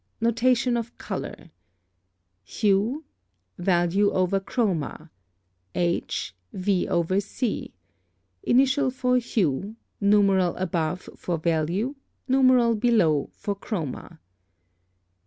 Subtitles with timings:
[0.19, 1.51] Notation of color.
[2.49, 3.03] Value
[3.59, 4.11] V Hue,
[5.75, 6.19] H,
[6.55, 7.71] Chroma C
[8.41, 11.93] Initial for hue, numeral above for value,
[12.27, 14.17] numeral below for chroma.